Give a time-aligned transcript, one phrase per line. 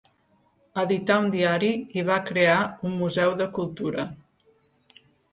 [0.83, 1.67] Edità un diari
[1.99, 2.55] i va crear
[2.89, 4.07] un Museu de Cultura.